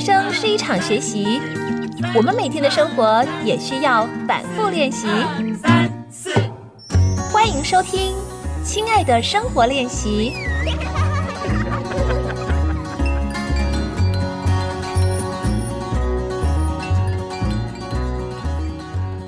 [0.00, 1.40] 生是一场学习，
[2.16, 5.06] 我们每天的生活也需要反复练习。
[5.62, 6.32] 三四，
[7.30, 8.12] 欢迎收听
[8.64, 10.32] 《亲爱的生活练习》。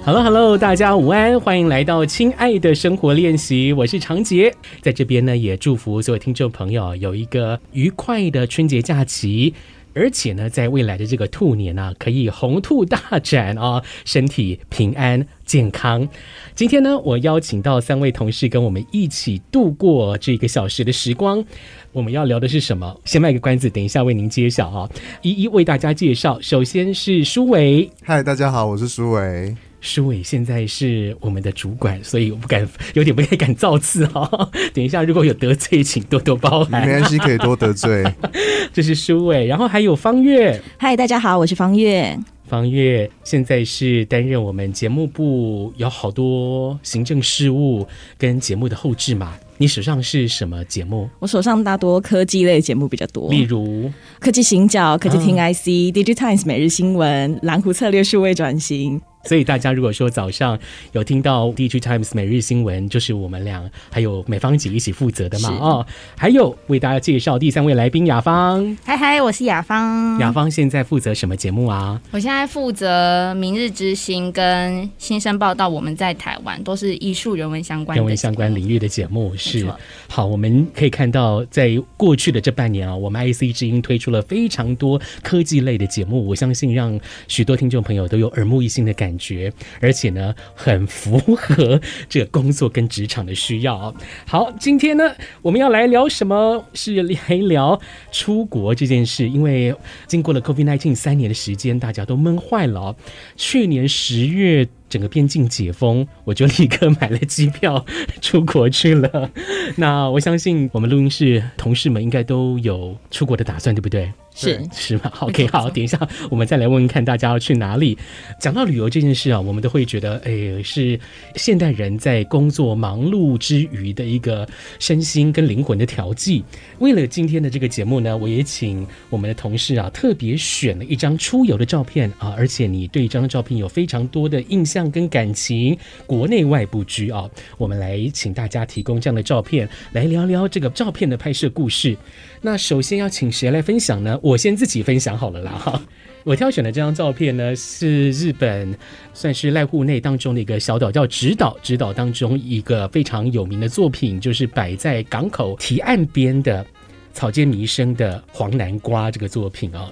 [0.05, 9.55] Hello，Hello，大家午安，欢迎来到《亲爱的生活练习》，我是常杰，在这边呢，也祝福所有听众朋友有一个愉快的春节假期，
[9.95, 16.09] 而且呢，在未来的这个兔年呢、可以红兔大展啊， 身体平安健康。
[16.55, 21.45] 今天呢，我邀请到三位同事跟我们一起度过这个小时的时光。
[21.93, 22.99] 我们要聊的是什么？
[23.05, 26.41] 先卖个关子，等一下为您揭晓啊，一一为大家介绍。
[26.41, 29.55] 首先是舒伟，嗨，大家好，我是舒伟。
[29.83, 34.31] 书纬现在是我们的主管，所以我不敢，有点不太敢造次哈。
[34.73, 36.87] 等一下如果有得罪，请多多包涵。
[36.87, 38.05] 没关系，可以多得罪。
[38.73, 40.63] 这是舒伟，然后还有方月。
[40.79, 42.17] 嗨，大家好，我是方月。
[42.47, 47.85] 方月现在是担任我们节目部有好多行政事务
[48.17, 49.35] 跟节目的后置嘛。
[49.59, 51.09] 你手上是什么节目？
[51.19, 59.01] 我手上大多科技类节目比较多，例如科技行脚、科技听 IC、啊、DIGITIMES 每日新闻、蓝湖策略数位转型。
[59.25, 60.59] 所以大家如果说早上
[60.93, 65.49] 有听到 DIGITIMES 每日新闻，就是我们俩还有美芳姐一起负责的嘛。
[65.61, 68.77] 哦，还有为大家介绍第三位来宾雅芳。
[68.85, 70.19] 嗨嗨，我是雅芳。
[70.19, 72.01] 雅芳现在负责什么节目啊？
[72.11, 75.69] 我现在负责明日之星跟新生报道。
[75.69, 79.33] 我们在台湾都是艺术人文相关、人文相关领域的节目。
[79.37, 79.67] 是
[80.09, 86.27] 好，我们可以看到，在过去的这半年啊，我们 IC 之音推出了非常多科技类的节目。
[86.27, 89.12] 我相信让许多听众朋友都有耳目一新的感觉。
[89.13, 93.95] 感觉，而且呢，很符合这个工作跟职场的需要。
[94.27, 96.65] 好，今天呢，我们要来聊什么？
[96.73, 97.79] 是来聊
[98.11, 99.29] 出国这件事。
[99.29, 99.75] 因为
[100.07, 102.97] 经过了 COVID-19 三年的时间，大家都闷坏了。
[103.37, 107.83] 去年十月，整个边境解封， 我就立刻买了机票
[108.21, 109.31] 出国去了。
[109.75, 114.13] 那我相信我们录音室同事们应该都有出国的打算，对不对？
[114.35, 115.99] 是是吗？OK，好，等一下
[116.31, 117.97] 我们再来问问看大家要去哪里。
[118.41, 120.99] 讲到旅游这件事啊，我们都会觉得，哎，是
[121.37, 126.43] 现代人在工作忙碌之余的一个身心跟灵魂的调剂。
[126.79, 135.77] 为了今天的这个节目呢，我也请我们的同事啊，特别选了一张出游的照片啊，而且你对一张照片有非常多的印象跟感情，
[136.07, 137.29] 国内外不拘啊。
[137.59, 141.97] 我们来请大家提供这样的照片，来聊聊这个照片的拍摄故事。
[142.41, 144.19] 那首先要请谁来分享呢？
[144.23, 145.83] 我先自己分享好了啦哈。
[146.25, 148.77] 我挑选的这张照片呢，是日本
[149.13, 151.57] 算是濑户内当中的一个小岛，叫直岛。
[151.63, 156.65] 直岛当中一个非常有名的作品，就是摆在港口堤岸边的
[157.13, 159.91] 草间弥生的黄南瓜这个作品啊。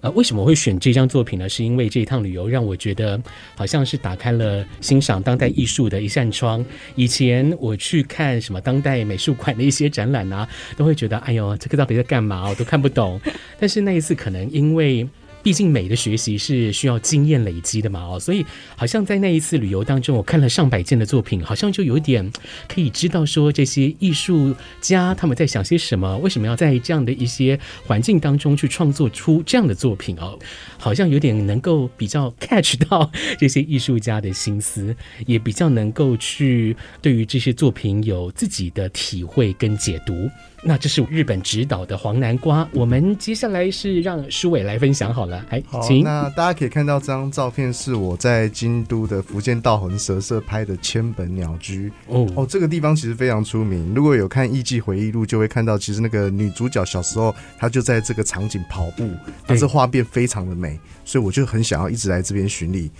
[0.00, 1.48] 呃，为什么我会选这张作品呢？
[1.48, 3.20] 是因为这一趟旅游让我觉得
[3.56, 6.64] 好像是打开了欣赏当代艺术的一扇窗。
[6.94, 12.48] 以前我去看什么当代美术馆的一些展览啊，都会觉得哎呦，这个到底在干嘛？
[12.48, 13.20] 我都看不懂。
[13.58, 15.08] 但是那一次可能因为。
[15.42, 18.44] 毕竟美的学习是需要经验累积的嘛，哦，所以
[18.76, 22.30] 好像在那一次旅游当中，我看了上百件的作品，好像就有点
[22.68, 30.38] 可以知道说这些艺术家他们在想些什么，为什么要在这样的一些环境当中去创作出这样的作品哦，
[30.76, 34.94] 好像有点能够比较 catch 到这些艺术家的心思，
[35.26, 40.28] 也比较能够去对于这些作品有自己的体会跟解读。
[40.64, 46.02] 那这是日本指导的黄南瓜，我们接下来是让舒伟来分享好，哎，好，请。
[46.02, 51.92] 那大家可以看到这张照片是我在京都的福建道横蛇社拍的千本鸟居。
[52.06, 59.10] 哦哦，这个地方其实非常出名，如果有看《艺伎回忆录》，就会看到其实那个女主角小时候她就在这个场景跑步，
[59.46, 62.90] 但是画面非常的美，所以我就很想要一直来这边巡礼。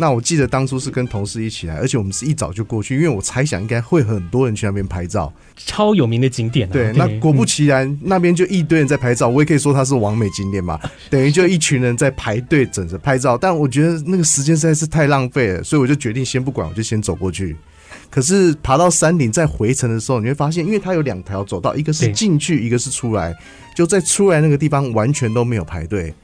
[0.00, 6.72] 那我记得当初是跟同事一起来，而且我们是一早就过去，因为我猜想应该会很多人去那边拍照，超有名的景点啊。
[6.72, 10.78] 对，那果不其然，嗯，那边就一堆人在拍照，我也可以说它是完美景点嘛，
[11.10, 13.36] 等于就一群人在排队等着拍照。
[13.36, 17.56] 但我觉得那个时间实在是太浪费了，所以我就决定先不管，我就先走过去。
[18.08, 23.34] 可是爬到山顶再回程的时候，你会发现，因为它有两条走道，一个是进去，一个是出来，
[23.74, 26.14] 就在出来那个地方完全都没有排队。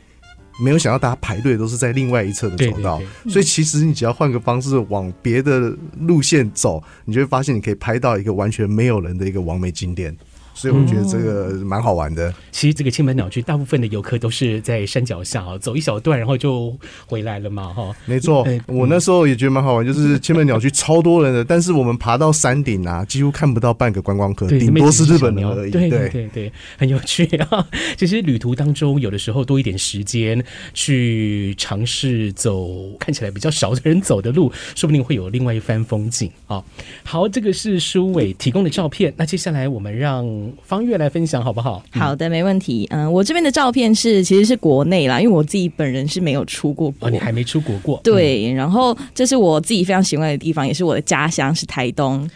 [0.61, 10.17] 没有想到大家排队都是在另外一侧的走道，所以其实你只要换个方式往别的路线走，你就会发现你可以拍到一个完全没有人的一个完美景点。
[10.55, 12.33] 所以我觉得这个蛮好玩的。
[12.53, 16.75] 其实这个千门鸟居，大部分的游客都是在山脚下啊，走一小段，然后就
[17.07, 17.95] 回来了嘛，哈。
[18.07, 25.71] 没错，我那时候也觉得蛮好玩，就是千门鸟居超多人的，但是我们爬到山顶啊，几乎看不到半个观光客，顶多是日本人而已。
[25.71, 27.67] 对对对对，很有趣啊。
[27.97, 30.43] 其实旅途当中，有的时候多一点时间
[30.73, 36.63] 去尝试走看起来比较少的人走的路，说不定会有另外一番风景啊。
[37.03, 41.83] 好，这个是舒伟提供的照片，那接下来我们让芳月来分享好不好？
[41.91, 42.87] 好的，没问题。
[42.91, 48.01] 嗯，我这边的照片是其实是国内啦，因为我自己本人是没有出过国，哦，你还没出国过。
[48.03, 52.29] 对，然后这是我自己非常喜欢的地方，也是我的家乡，是台东。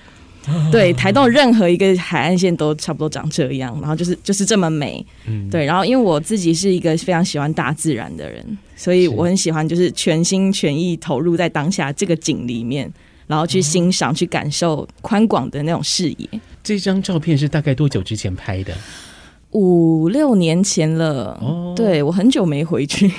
[0.73, 5.05] 对，台东任何一个海岸线都差不多长这样，然后就是就是这么美。
[5.27, 8.43] 嗯，对，然后因为我自己是一个非常喜欢大自然的人，
[8.75, 12.91] 所以我很喜欢就是全心全意投入在当下这个景里面，
[13.29, 16.29] 然后去欣赏、去感受宽广的那种视野。
[16.65, 18.75] 这张照片是大概多久之前拍的？
[19.53, 23.11] 五六年前了，哦，对，我很久没回去，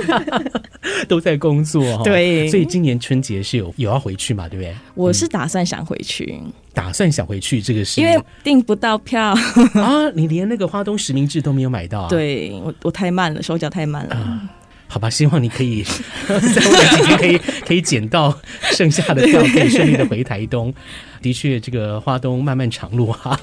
[1.06, 4.74] 都在工作， 对，所以今年春节是有有要回去嘛，对不对？
[4.94, 9.34] 我是打算想回去，嗯、打算想回去，这个是因为订不到票。
[9.74, 14.16] 啊，你连那个花东实名制都没有买到，啊，对我我太慢了，手脚太慢了。
[14.18, 14.48] 嗯
[14.88, 15.82] 好吧，希望你可以
[16.28, 18.36] 在未来几天可以可以捡到
[18.72, 20.72] 剩下的票，可以顺利的回台东。
[21.20, 23.38] 的确，这个花东漫漫长路哈，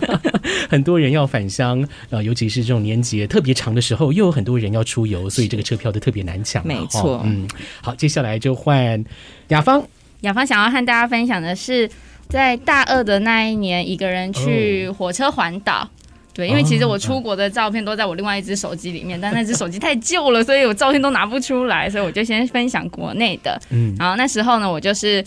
[0.70, 6.66] 很多人要返乡，呃，尤其是这种年节特别长的时候，又有很多人要出游，所以这个车票都特别难抢。
[6.66, 7.46] 没错，嗯，
[7.82, 9.04] 好，接下来就换
[9.48, 9.86] 雅芳。
[10.22, 11.90] 雅芳想要和大家分享的是，
[12.28, 15.82] 在大二的那一年，一个人去火车环岛。
[15.82, 15.90] 哦
[16.38, 23.60] 对，因为其实我出国的照片都在我另外一只手机里面，但那只手机太旧了，所以我照片都拿不出来，所以我就先分享国内的。
[23.70, 25.24] 嗯，然后那时候呢，我就是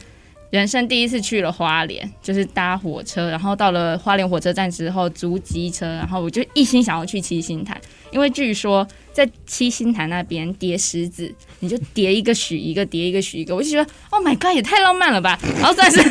[0.52, 7.78] 人生第一次去了花莲，就是搭火车，然后到了花莲火车站之后租机车，然后我就一心想要去七星潭，
[8.12, 8.88] 因为据说。
[9.13, 15.38] 在七星潭那边叠石子，你就叠一个许一个，叠一个许一个，我就觉得，Oh my God，也太浪漫了吧！
[15.60, 16.02] 然后算是，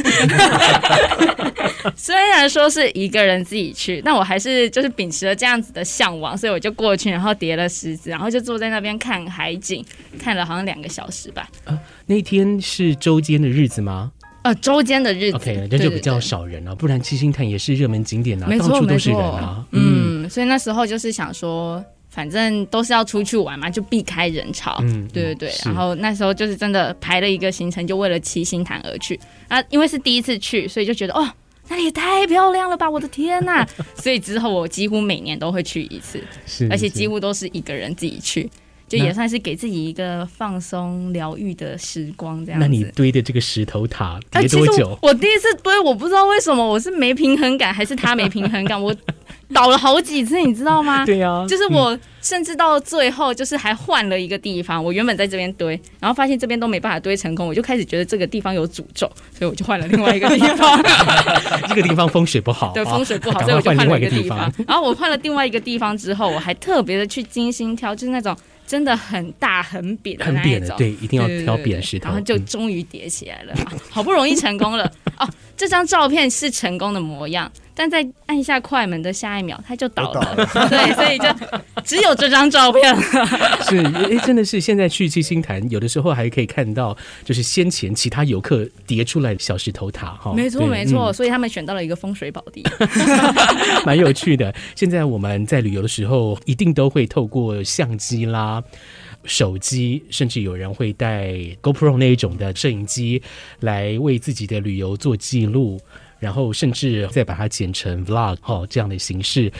[1.96, 9.84] 虽然说是一个人自己去，但我还是就是秉持了这样子的向往，所以我就过去，然后叠了石子，然后就坐在那边看海景，
[10.18, 11.48] 看了好像两个小时吧。
[11.64, 14.12] 啊，那天是周间的日子吗？
[14.42, 19.64] 呃，周间的日子，OK，那就比较少人了，啊，不然七星潭也是热门景点啊，到处都是人啊。
[19.72, 21.82] 嗯，嗯，所以那时候就是想说。
[22.10, 24.76] 反正都是要出去玩嘛，就避开人潮。
[24.82, 25.52] 嗯，对对对。
[25.64, 29.18] 然后那时候就是真的排了一个行程，就为了七星潭而去。
[29.48, 31.32] 啊，因为是第一次去，所以就觉得哦，
[31.68, 32.90] 那里也太漂亮了吧！
[32.90, 33.64] 我的天呐！
[33.94, 38.50] 所以之后我几乎每年都会去一次，是，而且几乎都是一个人自己去，
[38.88, 42.44] 就也算是给自己一个放松疗愈的时光。
[42.44, 42.60] 这样。
[42.60, 44.98] 那你堆的这个石头塔叠多久？
[45.00, 48.82] 我第一次堆，我不知道为什么，我是没平衡感，还是他没平衡感？
[48.82, 48.92] 我。
[49.52, 51.04] 倒了好几次，你知道吗？
[51.06, 54.82] 对呀、啊，就是我甚至到最后，就是还换了一个地方。
[54.82, 60.80] 嗯、我原本在这边堆，然后发现这边都没办法堆成功，我就开始觉得这个地方有诅咒，所以我就换了另外一个地方。
[61.68, 64.52] 这个地方风水不好， 对，风水不好，所以我就换了一个地方。
[64.66, 68.36] 然后我换了另外一个地方之后，我还特别的去精心挑，就是那种
[68.66, 73.54] 真的很大很扁的那种，对，一定要挑扁石头，然后就终于叠起来了，
[73.90, 74.84] 好不容易成功了
[75.18, 75.28] 哦。
[75.56, 77.50] 这张照片是成功的模样，
[77.80, 80.20] 但在按下快门的下一秒，它就倒了。
[80.20, 81.24] 倒了 对，所以就
[81.82, 83.00] 只有这张照片了。
[83.64, 86.94] 是，哎，真的是现在去七星潭，有的时候还可以看到，
[87.24, 90.34] 就是先前其他游客叠出来的小石头塔哈。
[90.34, 92.62] 没错，没错，所以他们选到了一个风水宝地，
[93.86, 94.54] 蛮有趣的。
[94.76, 98.62] 现在我们在旅游的时候，一定都会透过相机啦。
[99.24, 101.32] 手机，甚至有人会带
[101.62, 103.22] GoPro 那一种的摄影机
[103.60, 105.78] 来为自己的旅游做记录，
[106.20, 109.50] 然后甚至再把它剪成 Vlog 哦，这样的形式，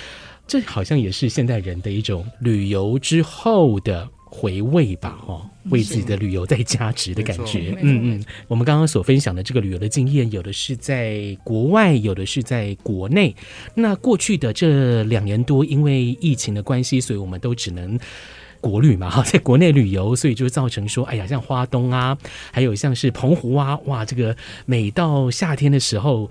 [0.46, 7.74] 这好像也是现代人的一种旅游之后的回味吧，哦，为自己的旅游再加值的感觉。
[7.80, 13.34] 嗯嗯，我们刚刚所分享的这个旅游的经验，有的是在国外，有的是在国内。
[13.74, 17.98] 那过去的这两年多，因为疫情的关系，所以我们都只能。
[18.60, 22.16] 国旅嘛，哈，在国内旅游，所以就造成说，哎呀，像花东啊，
[22.52, 24.36] 还有像是澎湖啊，哇，这个
[24.66, 26.30] 每到夏天的时候，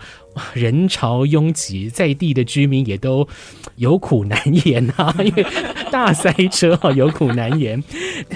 [0.54, 3.28] 人潮拥挤，在地的居民也都
[3.76, 5.46] 有苦难言啊，因为
[5.92, 7.84] 大塞车哈，有苦难言。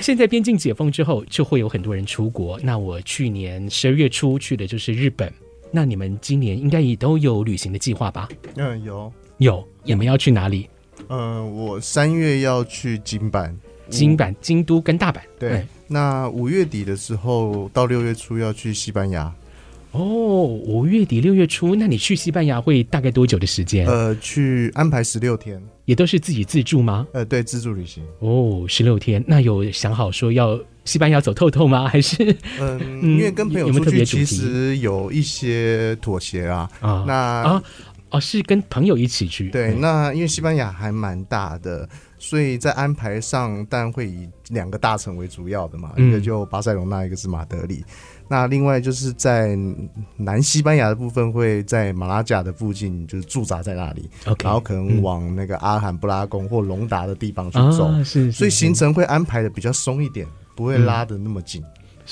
[0.02, 2.60] 现在边境解封之后，就会有很多人出国。
[2.64, 5.32] 那我去年十二月初去的就是日本，
[5.72, 8.28] 那你们今年应该也都有旅行的计划吧？
[8.56, 10.68] 嗯，有有，你们要去哪里？
[11.10, 13.56] 嗯，我三月要去金板。
[13.98, 15.66] 金板、京都跟大阪，对。
[15.88, 19.32] 那五月底的时候到六月初要去西班牙，
[19.92, 23.86] 哦，五月底六月初，那你去西班牙会大概多久的时间？
[23.88, 27.06] 呃，去安排十六天，也都是自己自助吗？
[27.14, 28.04] 呃，对，自助旅行。
[28.20, 31.86] 哦，十六天，那有想好说要西班牙走透透吗？
[31.90, 36.68] 还是嗯，因为跟朋友出去，其实有一些妥协啊。
[36.80, 37.64] 啊，那啊，
[38.10, 39.50] 哦，是跟朋友一起去。
[39.50, 41.88] 对，那因为西班牙还蛮大的。
[42.24, 47.84] 所以在安排上，当然会以两个大城为主要的嘛，嗯、一个就巴塞隆那，一个是马德里。
[48.30, 49.58] 那另外就是在
[50.16, 54.10] 南西班牙的部分，会在马拉加的附近，就是驻扎在那里。
[54.24, 57.88] Okay, 然后可能往那个阿罕布拉宫或隆达的地方去走。
[57.88, 58.32] 啊、是，是，是。
[58.32, 60.26] 所以行程会安排的比较松一点，
[60.56, 61.62] 不会拉的那么紧。
[61.62, 61.68] 嗯、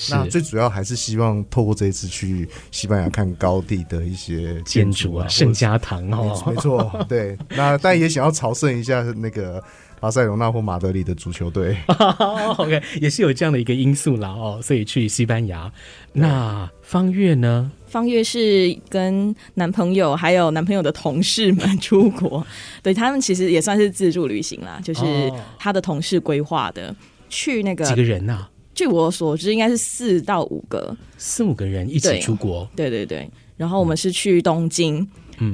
[0.09, 7.37] 那最主要还是希望透过这一次去西班牙看高地的一些建筑啊，圣家堂哦，没错，对。
[7.51, 9.63] 那但也想要朝圣一下那个。
[10.01, 11.77] 巴塞罗那或马德里的足球队，
[12.57, 15.71] OK，也是有这样的一个因素啦哦，所以去西班牙。
[16.11, 17.71] 那方月呢？
[17.85, 22.43] 方月是跟男朋友还有男朋友的同事们出国，
[22.81, 26.95] 对他们其实也算是自助旅行啦，就是他的同事规划的，
[27.29, 28.49] 去那个几个人呐、啊？
[28.73, 32.67] 据我所知，应该是四到五个，四五个人一起出国。
[32.75, 34.97] 对，对对对，然后我们是去东京。
[34.97, 35.07] 嗯，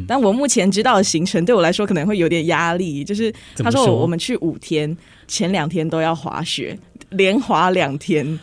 [0.08, 4.96] 但我目前知道的行程对我来说可能会有点压力，就是他说我们去五天，
[5.28, 6.78] 前两天都要滑雪，
[7.10, 8.40] 连滑两天，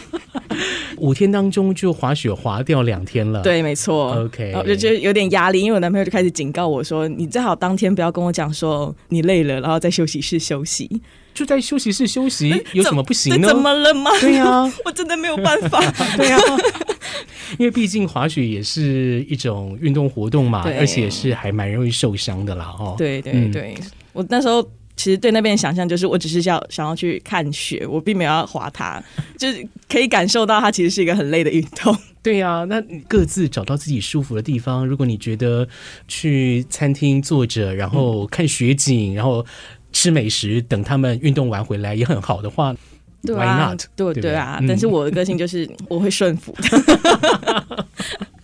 [0.98, 3.42] 五天当中就滑雪滑掉两天了。
[3.42, 4.14] 对，没错。
[4.24, 11.00] OK，我就觉得有点压力，因为我男朋友就开始警告我说：“你最好当天不要跟我讲说你累了，然后在休息室休息，
[11.32, 13.48] 就在休息室休息， 有什么不行呢？
[13.48, 14.10] 怎么了吗？
[14.20, 15.80] 对呀、啊， 我真的没有办法。
[16.16, 16.58] 对呀、啊。”
[17.58, 22.94] 因为毕竟滑雪也是一种运动活动嘛，而且是还蛮容易受伤的啦，哦。
[22.98, 24.62] 对对对，嗯、我那时候
[24.96, 29.02] 其实对那边的想象就是，我只是要想要去看雪，我并没有要滑它，
[29.38, 31.96] 就是可以感受到它其实是一个很累的运动。
[32.20, 34.86] 对呀、啊，那各自找到自己舒服的地方。
[34.86, 35.66] 如果你觉得
[36.08, 39.46] 去餐厅坐着，然后看雪景，然后
[39.92, 42.74] 吃美食，等他们运动完回来也很好的话。
[43.22, 47.86] 对啊，对对啊，但是我的个性就是我会顺服的。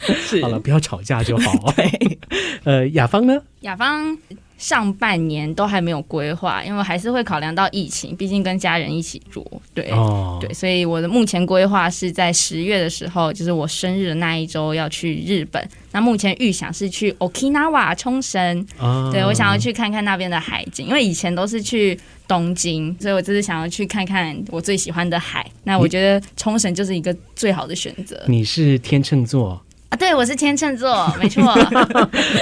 [0.27, 1.53] 是好了，不要吵架就好。
[1.77, 2.19] 对，
[2.65, 3.41] 呃，雅芳呢？
[3.61, 4.17] 雅芳
[4.57, 9.45] 上半年都还没有规划，因为还是会考量到疫情，毕竟跟家人一起住。
[9.75, 15.69] 对，哦、对，所以我的目前规划是在十月的时候，就是我生日的那一周要去日本。
[15.91, 18.67] 那目前预想是去 Okinawa 冲绳。
[18.79, 25.45] 哦、对，我想要去看看那边的海景，因为以前都是去东京，所以我这次想要去看看我最喜欢的海。
[25.65, 28.23] 那我觉得冲绳就是一个最好的选择。
[28.29, 29.61] 你是天秤座。
[29.99, 31.43] 对，我是天秤座， 没错。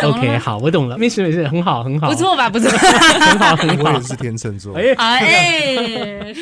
[0.02, 2.48] OK，好，我懂了，没事没事，很好很好，不错吧？
[2.48, 3.84] 不错， 很好很好。
[3.84, 4.74] 我也是天秤座。
[4.74, 6.34] 哎哎。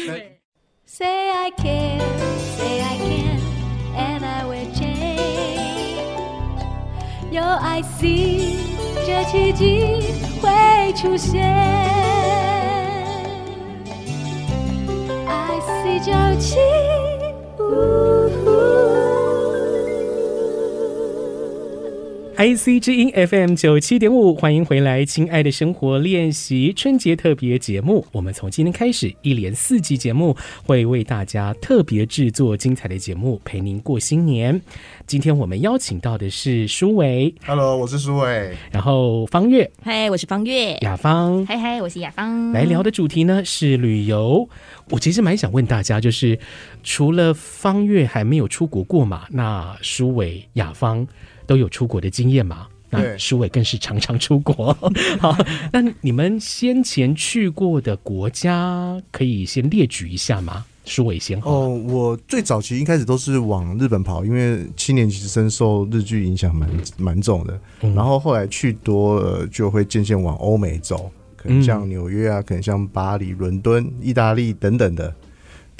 [22.41, 28.07] IC 之音 FM 九七点五，欢迎回来，亲爱的生活练习春节特别节目。
[28.13, 34.59] 我们从今天开始，一连四集节目会为大家特别制作精彩的节目，陪您过新年。
[35.07, 38.57] 今天我们邀请到的是舒伟，Hello，我是舒伟。
[38.73, 40.79] 然后方月，嗨，我是方月。
[40.79, 42.53] 雅芳，嗨嗨，我是雅芳。
[42.53, 44.49] 来聊的主题呢是旅游。
[44.89, 46.39] 我其实蛮想问大家，就是
[46.83, 51.07] 除了方月还没有出国过嘛，那舒伟、雅芳。
[51.51, 52.69] 都有出国的经验嘛？
[52.91, 54.73] 那舒伟更是常常出国。
[55.19, 55.37] 好，
[55.73, 60.65] 那你们先前去过的国家可以先列举一下吗？
[60.85, 61.41] 舒伟先。
[61.41, 67.61] 哦，我最早期一开始都是往日本跑，因为七年级生受日剧影响蛮蛮重的。
[67.81, 75.13] 然后后来去多了，就会渐渐往欧美走，可能像纽约啊，可能像巴黎、伦敦、意大利等等的。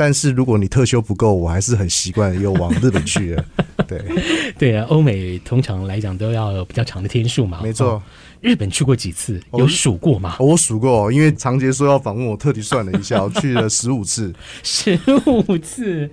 [0.01, 3.45] 但是如果你特休不够，我还是很习惯又往日本去了。
[3.87, 4.03] 对
[4.59, 7.61] 对啊，欧美通常来讲都要有比较长的天数嘛。
[7.63, 7.87] 没错。
[7.87, 8.03] 哦，
[8.41, 9.39] 日本去过几次？
[9.53, 10.37] 有数过吗？
[10.39, 14.33] 哦，我数过，因为长杰说要访问我，特地算了一下，我去了十五次。
[14.65, 16.09] 十五次。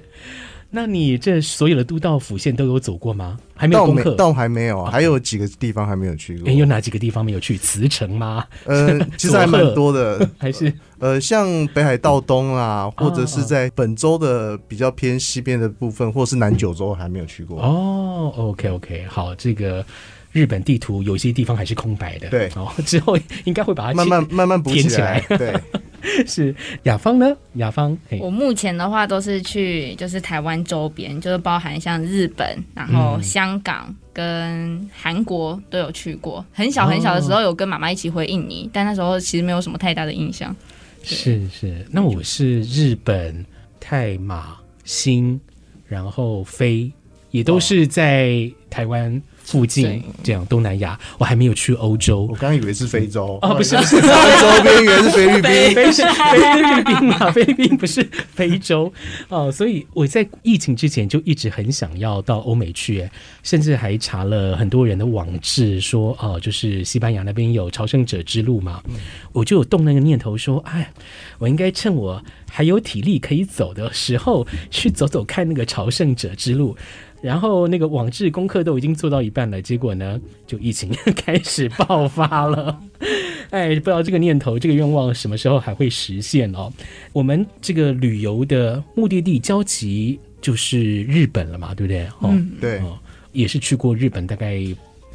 [0.70, 3.38] 那你这所有的都道府县都有走过吗？
[3.56, 6.48] 还没有功课，倒还没有啊，还有几个地方还没有去过。
[6.48, 7.58] 欸、有哪几个地方没有去？
[7.58, 8.46] 茨城吗？
[8.66, 17.62] 呃， 其实还蛮多的， 还是呃，像北海道东啊，或者是在本州的比较偏西边的部分，或是南九州还没有去过。
[17.62, 19.84] 哦，OK OK，好，这个
[20.32, 25.54] 日本地图有些地方还是空白的，对，哦，之后应该会把它慢慢慢慢补起来，对。
[26.28, 27.36] 是雅芳呢？
[27.54, 36.46] 雅芳，我目前的话都是去就是台湾周边，就是包含像日本，然后香港跟韩国都有去过。
[36.54, 40.56] 很小很小的时候有跟妈妈一起回印尼，但那时候其实没有什么太大的印象。
[41.04, 43.46] 是是，那我是日本、
[43.80, 45.40] 泰马、新，
[45.88, 46.92] 然后飞，
[47.32, 49.22] 也都是在台湾。
[49.48, 52.24] 附近这样东南亚，我还没有去欧洲。
[52.24, 57.32] 我刚刚以为是非洲哦，不是，不是非洲边缘是菲律宾， 菲律宾嘛？
[57.32, 58.92] 菲律宾不是非洲
[59.30, 63.10] 哦，所以我在疫情之前就一直很想要到欧美去，
[63.42, 68.84] 甚至还查了很多人的网志，说哦，就是西班牙那边有朝圣者之路嘛，
[69.32, 70.92] 我就有动那个念头说，哎，
[71.38, 76.76] 我应该趁我还有体力可以走的时候去走走看那个朝圣者之路。
[77.22, 82.80] 然后那个网志功课都已经做到一半了，结果呢，就疫情 开始爆发了。
[83.50, 86.72] 哎，不知道这个念头、这个愿望什么时候还会实现哦。
[87.14, 92.06] 我们这个旅游的目的地交集就是日本了嘛，对不对？
[92.20, 92.98] 哦，嗯、对，哦，
[93.32, 94.62] 也是去过日本大概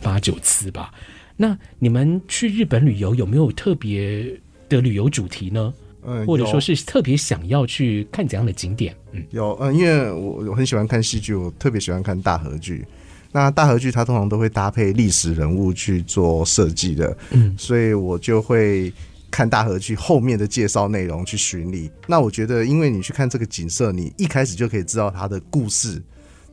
[0.02, 0.92] 八九次吧。
[1.36, 4.26] 那你们去日本旅游有没有特别
[4.68, 5.72] 的旅游主题呢？
[6.04, 8.94] 嗯，或者说是特别想要去看怎样的景点？
[9.12, 12.84] 嗯，有，嗯，因为我我很喜欢看戏剧，我特别喜欢看大河剧。
[13.30, 18.92] 那大河剧它通常都会搭配历史人物去做设计的，嗯，所以我就会
[19.30, 21.90] 看大河剧后面的介绍内容去巡礼。
[22.06, 26.02] 那我觉得，因为你去看这个景色，你一开始就可以知道它的故事，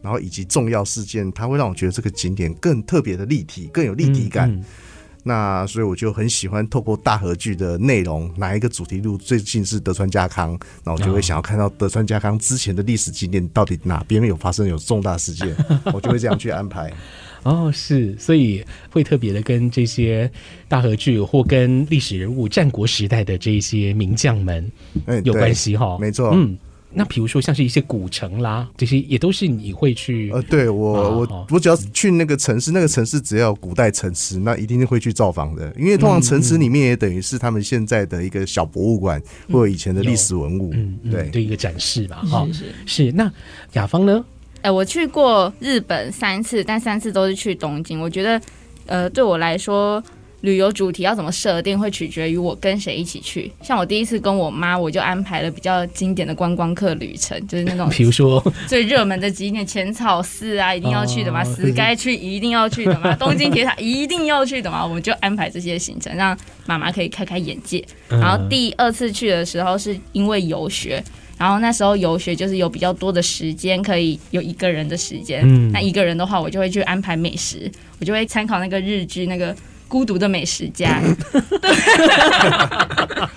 [0.01, 4.50] 然后以及重要事件，它会让我觉得这个景点更特别的立体，更有立体感。
[4.50, 4.65] 嗯嗯
[5.29, 15.55] 那所以我就很喜欢透过大河剧的内容，哪一个主题路最近是德川家康，那我就会想要看到德川家康之前的历史景点到底哪边有发生有重大事件，
[15.93, 16.91] 我就会这样去安排。
[17.43, 20.29] 哦，是，所以会特别的跟这些
[20.67, 24.67] 大河剧或跟历史人物战国时代的这些名将们
[25.24, 26.57] 有关系哈、欸，没错，嗯。
[26.91, 30.31] 那比如说像是一些古城啦，这些也都是你会去。
[30.34, 42.24] 呃，对我我我只要去那个城市，那个城市只要古代城池，那一定会去造访的，因为通常城池里面也等于是他们现在的一个小博物馆，或者以前的历史文物，嗯，对，对一个展示吧。
[42.24, 43.12] 哈，是是。
[43.12, 43.31] 那
[43.74, 44.25] 雅芳呢？
[44.58, 48.01] 哎、欸，我去过日本三次，但三次都是去东京。
[48.01, 48.41] 我觉得，
[48.88, 50.03] 呃，对我来说。
[50.41, 53.51] 旅游主题要怎么设定，会取决于我跟谁一起去。
[53.62, 64.85] 像我第一次跟我妈，我就安排了比较经典的观光客旅程，就是那种， 比如说最热门的景点浅草寺啊，一定要去的嘛；死该去一定要去的嘛； 东京铁塔一定要去的嘛。
[64.85, 67.83] 我们就安排这些行程，让妈妈可以开开眼界。
[68.07, 71.03] 然后第二次去的时候，是因为游学，
[71.37, 75.44] 然后那时候游学就是有比较多的时间，可以有一个人的时间。
[75.74, 79.53] 那一个人的话，我就会去安排美食，我就会参考那个日剧那个。
[79.89, 81.01] 孤独的美食家，
[81.59, 81.71] 对，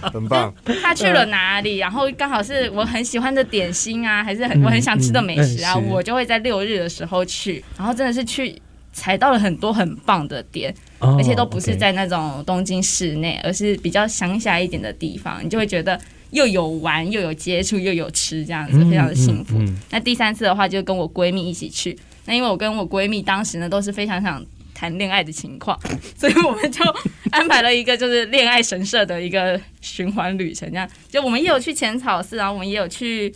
[0.13, 0.55] 很棒。
[0.83, 1.79] 他去了哪里？
[1.79, 7.65] 然后刚好是我很喜欢的点心啊，还是很我很想吃的美食啊，我就会在六日的时候去。
[7.79, 8.55] 然后真的是去
[8.93, 15.43] 踩到了很多很棒的点，而且都不是在那种东京市内，而是比较乡下一点的地方。
[15.43, 15.99] 你就会觉得
[16.33, 19.59] 又有玩又有接触又有吃，这样子非常的幸福。
[19.89, 21.99] 那第三次的话，就跟我闺蜜一起去。
[22.27, 24.45] 那因为我跟我闺蜜当时呢，都是非常想。
[24.83, 25.79] 谈恋爱的情况，
[26.19, 26.83] 所以我们就
[27.31, 30.89] 安排了一个就是恋爱神社的一个循环旅程，这样。
[31.09, 33.33] 就我们也有去浅草寺，然后我们也有去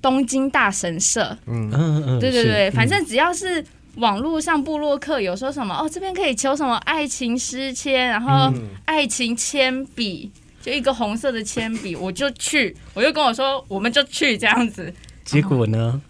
[0.00, 1.70] 东京大神社，嗯。
[1.74, 3.62] 嗯嗯，对对对，反正只要是
[3.96, 8.50] 网络上部落客有说什么哦，这边可以求什么爱情诗签，然后
[8.86, 10.30] 爱情铅笔，
[10.62, 14.90] 就一个红色的铅笔，我就去，我就跟我说，我们就去这样子，
[15.22, 16.00] 结果呢？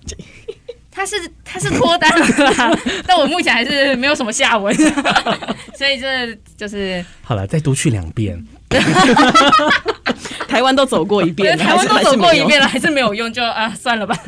[0.99, 4.75] 他是他是脱单了啦，但我目前还是没有什么下文，
[5.79, 8.37] 所以这就是好了，再多去两遍。
[10.49, 14.19] 台湾都走过一遍，台湾都走过一遍了，还是没有用，就啊算了吧，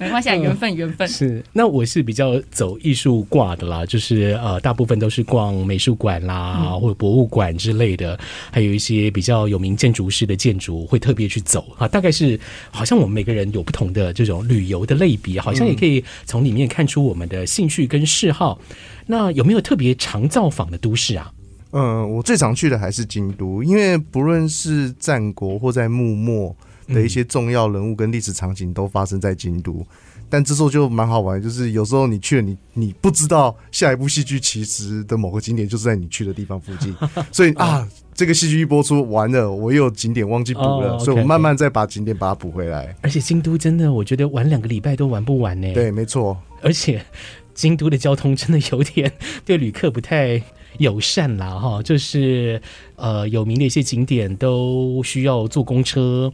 [0.00, 1.06] 没关系，缘分缘分。
[1.06, 8.18] 是，那我是比较走艺术挂的啦，就是呃，大部分都是逛美术馆啦，嗯、或者博物馆之类的，
[8.50, 11.86] 还有一些比较有名建筑师的建筑会特别去走啊。
[11.86, 18.58] 大概是好像我们每个人有不同的这种旅游的类别，好像也可以从里面看出我们的兴趣跟嗜好。
[19.06, 21.30] 那有没有特别常造访的都市啊？
[21.72, 26.56] 嗯，我最常去的还是京都，因为不论是战国或在幕末
[26.92, 29.86] 的一些重要人物跟历史场景都发生在京都。
[30.32, 36.94] 但这时候就蛮好玩，就是有时候你去了，你你不知道下一部戏剧其实的某个景点就是在你去的地方附近，
[37.32, 42.94] 所以啊，这个戏剧一播出完了，我又有景点忘记补了，所以我慢慢再把景点把它补回来。
[43.00, 45.72] 而且京都真的，我觉得玩两个礼拜都玩不完呢。
[45.74, 46.40] 对，没错。
[46.62, 47.04] 而且
[47.52, 49.12] 京都的交通真的有点
[49.44, 50.40] 对旅客不太。
[50.78, 52.62] 友善啦，哈，就是
[52.94, 56.32] 呃有名的一些景点都需要坐公车，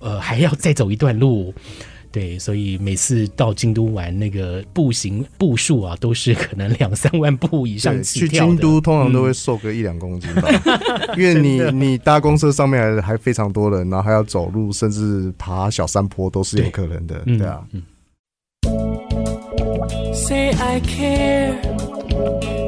[0.00, 1.54] 呃还要再走一段路。
[2.10, 8.28] 对，所以每次到京都玩，那个步行步数啊，都是可能两三万步以上起跳。
[8.28, 10.80] 去京都通常都会瘦个一两公斤吧，嗯、
[11.20, 17.62] 因为你你搭公车上面还还非常多人，然后还要走路，甚至爬小山坡都是有可能的，对，对啊。
[17.72, 17.82] 嗯
[20.14, 21.54] Say I care,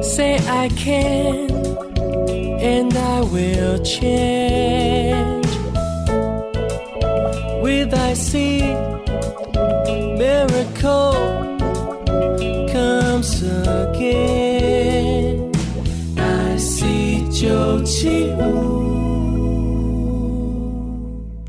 [0.03, 1.47] say I can,
[2.59, 5.30] and I will change.
[7.71, 8.59] With I see.
[10.19, 11.13] Miracle
[12.73, 15.51] comes again.
[16.17, 18.70] I see 975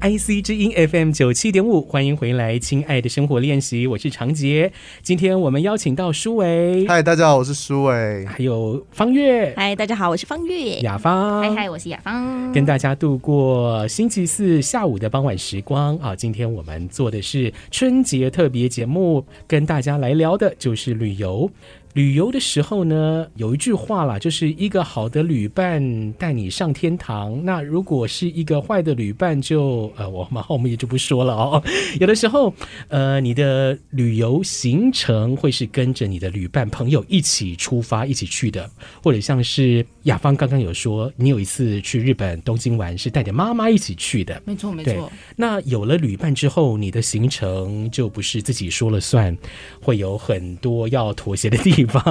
[0.03, 4.73] IC 之音 FM 九七点五，欢迎回来，亲爱的生活练习，我是常杰。
[5.01, 16.17] 今天我们邀请到舒伟，嗨，大家好，我是舒伟，还有方月，嗨，大家好，我是方月，雅芳，嗨嗨，我是雅芳，跟大家度过星期四下午的傍晚时光啊。
[16.17, 21.49] 今天我们做的是春节特别节目，跟大家来聊的就是旅游。
[21.95, 27.45] 旅游的时候呢，有一句话啦，就是一个好的旅伴带你上天堂。
[27.45, 31.63] 那如果是一个坏的旅伴就，呃，我们后面也就不说了哦。
[32.01, 32.55] 有的时候，
[32.89, 38.71] 呃，你的旅游行程会是跟着你的旅伴朋友一起出发，一起去的，
[39.03, 44.41] 或者像是雅芳刚刚有说，你有一次去日本东京玩，是带着妈妈一起去的。
[44.45, 45.11] 没错，没错。
[45.37, 49.37] 那有了旅伴之后，你的行程就不是自己说了算，
[49.81, 52.03] 会有很多要妥协的地方。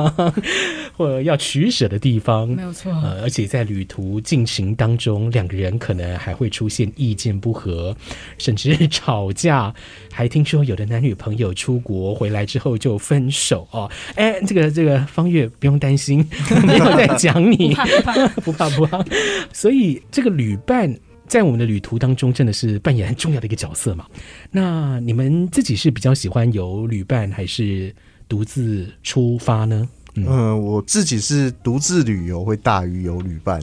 [0.98, 2.92] 或者要取舍的地方，没有错。
[2.92, 7.96] 呃，而且在旅途进行当中，两个人可能还会出现意见不合，
[8.38, 9.74] 甚至吵架。
[10.12, 13.90] 还听说有的男女朋友出国回来之后就分手哦。
[14.16, 16.28] 哎，这个这个方月不用担心，
[16.68, 19.06] 没有在讲你，不怕不怕 不怕。
[19.54, 20.94] 所以这个旅伴
[21.28, 24.06] 在我们的旅途当中真的是扮演很重要的一个角色嘛。
[24.52, 27.94] 那你们自己是比较喜欢有旅伴还是？
[28.32, 29.90] 独自出发呢？
[30.16, 33.62] 嗯，呃、我自己是独自旅游会大于有旅伴，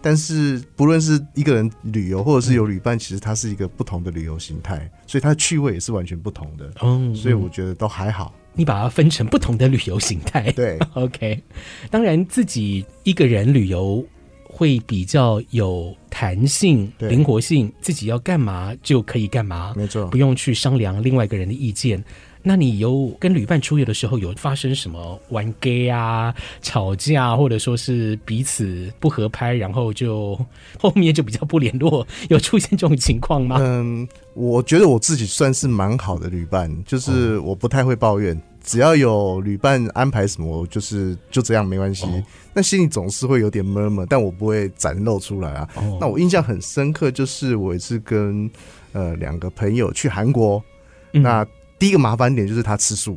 [0.00, 6.72] 但是不论是一个人旅游或者是有旅伴，嗯、其实它是一个不同的旅游形态，所以它的趣味也是完全不同的。
[6.84, 8.32] 嗯，所以我觉得都还好。
[8.54, 11.42] 你把它分成不同的旅游形态，对， OK。
[11.90, 14.04] 当然，自己一个人旅游
[14.44, 22.02] 会比较有弹性、灵活性，自己要干嘛就可以干嘛，没错，不用去商量另外一个人的意见。
[22.46, 30.38] 那你有跟旅伴出游的时候有发生什么玩 gay 啊、吵架，或者说是彼此不合拍，然后就
[30.78, 33.56] 后面就比较不联络，有出现这种情况吗？
[33.64, 42.06] 嗯，我觉得我自己算是蛮好的旅伴，就是我不太会抱怨，只要有旅伴安排什么，就是就这样没关系。
[42.52, 45.66] 那心里总是会有点闷闷，但我不会展露出来啊。
[45.98, 48.50] 那我印象很深刻，就是我一次跟
[48.92, 50.62] 呃两个朋友去韩国，
[51.10, 51.46] 那。
[51.84, 53.14] 第一个麻烦点就是他吃素，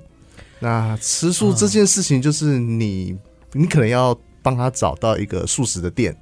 [0.59, 3.17] 那吃素这件事情就是你，
[3.53, 6.13] 你可能要帮他找到一个素食的店，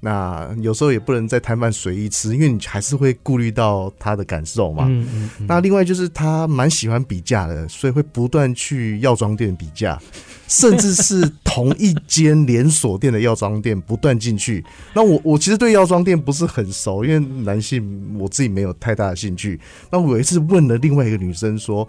[0.00, 4.86] 那有时候也不能在摊贩随意吃，因为你还是会顾虑到他的感受嘛。
[4.88, 5.46] 嗯嗯嗯。
[5.46, 10.00] 那另外就是他蛮喜欢比价的，所以会不断去药妆店比价。
[10.48, 19.60] 甚至是同一间连锁店的药妆店不断进去， 那我我其实对药妆店不是很熟，因为男性我自己没有太大的兴趣。
[19.92, 21.86] 那我有一次问了另外一个女生说：“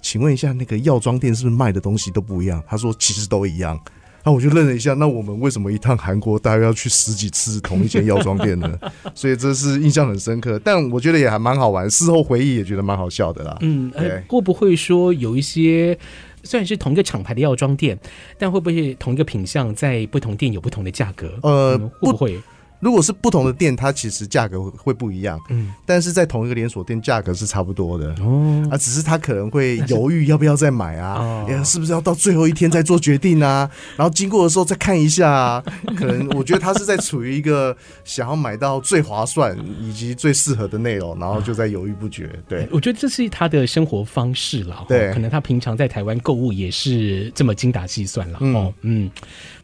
[0.00, 3.76] 请问一下，那个药妆店是不是卖的东西都不一样？”她说：“其实都一样。”
[4.24, 8.78] 那我就愣了一下，那我们为什么一趟韩国大约要去十几次同一间药妆店呢？
[9.14, 13.56] 所以这是印象很深刻，但我觉得也还蛮好玩，事后回忆也觉得蛮好笑的啦。
[13.60, 15.96] 嗯，对，会不会说有一些？
[16.42, 17.98] 虽然是同一个厂牌的药妆店，
[18.38, 21.30] 但会不会同一个品相在不同店有不同的价格？
[21.42, 22.38] 呃，会不会？
[22.80, 25.40] 如果是不同的店，它其实价格会不一样。
[25.48, 28.14] 嗯，但是在同一个连锁店，价格是差不多的。
[28.20, 33.70] 哦，啊，只是他可能会犹豫要不要再买啊，是，是不是要到最后一天再做决定啊？
[33.96, 35.64] 然后经过的时候再看一下啊。
[35.96, 42.30] 可能我觉得他是在处于一个想要买到最划算以及最适合的内容，然后就在犹豫不决。
[42.48, 44.84] 对，我觉得这是他的生活方式了。
[44.88, 48.38] 对，可能他平常在台湾购物也是这么精打细算了。
[48.40, 49.10] 哦，嗯，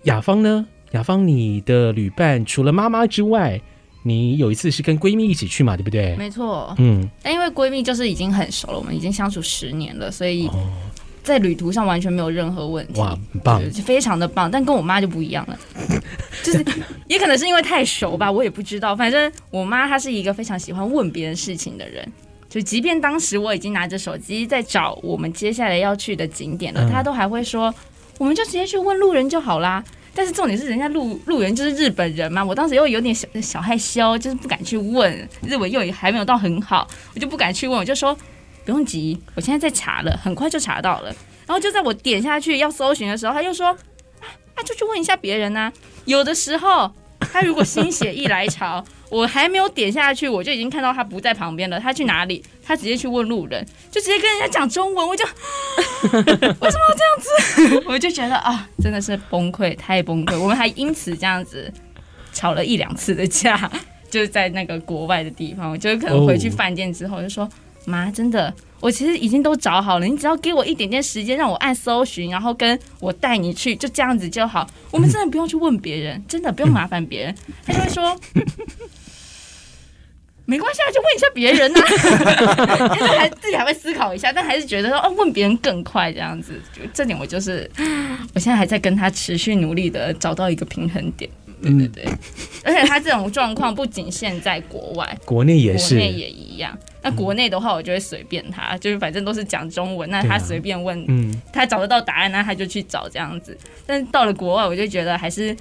[0.04, 0.66] 雅芳呢？
[0.92, 3.60] 雅芳，你的旅伴除了妈妈之外，
[4.02, 5.76] 你有一次是跟闺蜜一起去嘛？
[5.76, 6.16] 对不对？
[6.16, 10.50] 没错，嗯，但因为闺蜜就是已经很熟了，我们已经相处十年了，所以
[11.22, 12.98] 在旅途上完全没有任何问题。
[13.00, 14.50] 哇，很棒，就非常的棒。
[14.50, 15.58] 但跟我妈就不一样了，
[16.42, 16.64] 就是
[17.06, 18.96] 也可能是因为太熟吧，我也不知道。
[18.96, 22.04] 反正我妈她是一个非常喜欢问别人事情的人，
[22.48, 27.72] 就即便当时我已经拿着手机在找我们接下来要去的景点了，她都还会说，
[28.18, 29.84] 我们就直接去问路人就好啦。
[30.14, 38.16] 但是重点是人家路路人就是日本人嘛，我当时又有点小小害羞，就是不敢去问，日文又还没有到很好，我就不敢去问，我就说
[38.64, 41.14] 不用急，我现在在查了，很快就查到了。
[41.46, 45.72] 然后就在我点下去要搜寻的时候，他又说啊，就去问一下别人啊。
[46.06, 48.84] 有的时候他如果心血一来潮。
[49.10, 51.80] 我还没有点下去，我就已经看到他不在旁边了。
[51.80, 52.44] 他去哪里？
[52.70, 55.08] 他直接去问路人，就直接跟人家讲中文。
[55.08, 55.24] 我就
[56.04, 57.82] 为什么要这样子？
[57.90, 60.38] 我就觉得啊，真的是崩溃，太崩溃。
[60.38, 61.68] 我们还因此这样子
[62.32, 63.68] 吵了一两次的架，
[64.08, 65.68] 就是在那个国外的地方。
[65.68, 67.48] 我就可能回去饭店之后就说
[67.86, 74.64] ：“妈，真的。”我其实已经都找好了，你只要给我一点点时间，让我按搜寻，然后跟我带你去，就这样子就好。
[74.92, 77.34] 我们真的不用去问别人，真的不用麻烦别人。
[77.66, 78.16] 他就会说，
[80.50, 82.86] 没关系啊，就问一下别人啊。
[82.88, 86.60] 他就还自己还会思考一下，但还是觉得说，哦，问别人更快这样子。
[86.74, 87.70] 就这点，我就是
[88.34, 91.30] 我现在还在跟他持续努力的找到一个平衡点。
[91.62, 92.04] 对对对，
[92.64, 96.76] 而且他这种状况不仅限在国外，国内也是，国内也一样。
[97.02, 103.54] 那国内的话，我就会随便他，就是反正都是讲中文，那他随便问，嗯，他找得到答案，那他就去找这样子。
[103.86, 105.54] 但是到了国外，我就觉得还是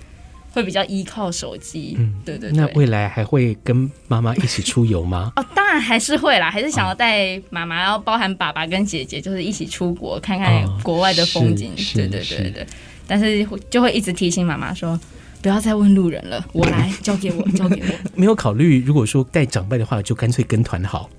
[0.51, 1.95] 会比较依靠手机。
[1.97, 2.57] 嗯，对对对。
[2.57, 5.31] 那未来还会跟妈妈一起出游吗？
[5.38, 11.71] 哦，当然还是会啦，还是想要带妈妈，然后包含爸爸跟姐姐，就是一起出国看看国外的风景。
[11.93, 12.67] 对对对对。
[13.07, 14.99] 但是就会一直提醒妈妈说，
[15.41, 18.09] 不要再问路人了，我来，交给我， 交给我。
[18.15, 21.09] 没有考虑，如果说带长辈的话，就干脆跟团好。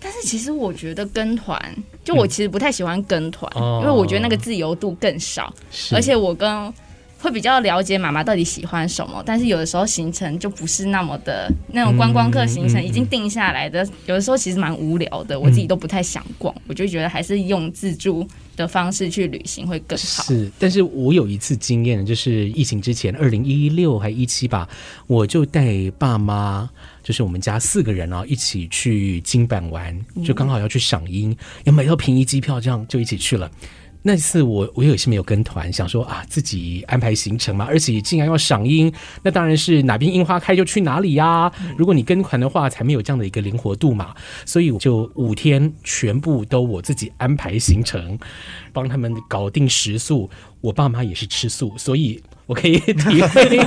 [0.00, 1.60] 但是其实我觉得跟团，
[2.04, 5.52] 就我其实不太喜欢跟团，嗯、因为我觉得那个自由度更少，
[5.92, 6.72] 而且我跟
[7.18, 9.22] 会比较了解妈妈到底喜欢什么。
[9.26, 16.54] 但是有的时候行程就不是那么的那种观光客行程，已经定下来的，嗯嗯、有的时候其实蛮无聊的，我自己都不太想逛。
[16.56, 18.26] 嗯、我就觉得还是用自助
[18.56, 20.22] 的方式去旅行会更好。
[20.22, 24.68] 是，但是我有一次经验，就是疫情之前，二零一六还一七吧，
[25.06, 26.68] 我就带爸妈。
[27.00, 33.50] 就是我们家四个人啊，一起去金板玩，就刚好要去赏樱，要买到便宜机票，这样就一起去了。
[34.02, 38.90] 那次我我也是没有跟团，想说啊自己安排行程嘛，而且竟然要赏樱，
[39.22, 41.52] 那当然是哪边樱花开就去哪里呀。
[41.76, 44.14] 如果你跟团的话，才没有这样的一个灵活度嘛。
[44.46, 48.18] 所以我就五天全部都我自己安排行程，
[48.72, 50.30] 帮他们搞定食宿。
[50.60, 52.22] 我爸妈也是吃素，所以。
[52.48, 53.58] 我可以体会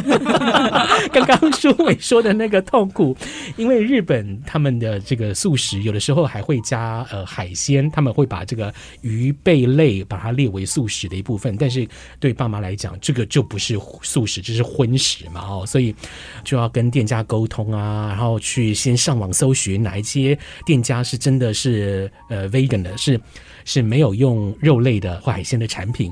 [1.14, 3.16] 刚刚舒伟说的那个痛苦，
[3.56, 11.88] 因为日本他们的这个素食有的时候还会加呃海鲜，他们会把这个鱼贝类把它列为素食的一部分，但是
[12.20, 15.96] 对爸妈来讲，这个就不是素食，这是荤食嘛哦，所以
[16.44, 23.22] 就要跟店家沟通啊，然后去先上网搜寻哪一些店家是真的是呃 vegan 的，是
[23.64, 26.12] 是没有用肉类的或海鲜的产品。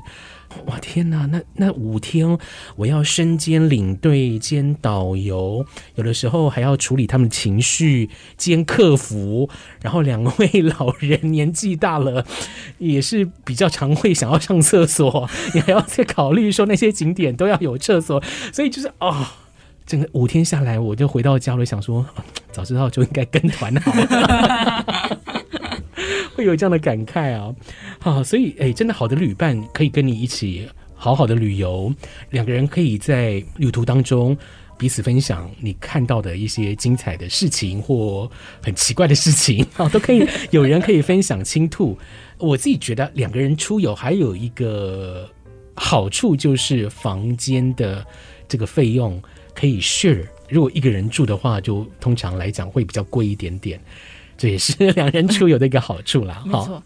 [0.66, 2.38] 哇天哪，那那五天
[2.76, 9.48] 我要身兼领队兼导游，有的时候还要处理他们情绪兼客服，
[9.80, 12.26] 然后两位老人年纪大了，
[12.78, 19.26] 也是比较常会想要上厕所，你还要再考虑说那些景点都要有厕所，所以就是哦，
[19.86, 22.04] 整个五天下来，我就回到家了，想说
[22.52, 25.20] 早知道就应该跟团好了。
[26.40, 27.54] 会有这样的感慨啊，
[27.98, 31.92] 好，所以哎，真的好的旅伴可以跟你一起好好的旅游，
[32.30, 34.34] 两个人可以在旅途当中
[34.78, 38.30] 彼此分享你看到的一些精彩的事情或
[38.62, 41.98] 很奇怪的事情 啊，都可以有人可以分享倾吐。
[42.38, 45.28] 我自己觉得两个人出游还有一个
[45.74, 48.02] 好处就是房间的
[48.48, 49.22] 这个费用
[49.54, 53.78] 可以 share，如果一个人住的话，就通常来讲会比较贵一点点。
[54.40, 56.42] 这也是两人出游的一个好处啦，哈。
[56.46, 56.82] 没错。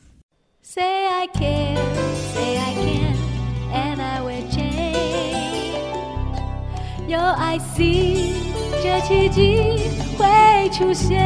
[0.61, 1.77] Say I can,
[2.35, 3.15] say I can,
[3.73, 5.79] and I will change.
[7.07, 8.33] 有 I see，
[8.83, 9.89] 这奇迹
[10.19, 11.23] 会出现。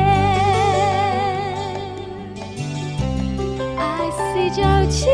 [3.79, 4.61] I see 九
[4.91, 5.07] 七。